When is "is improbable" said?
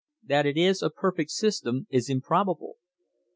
1.91-2.77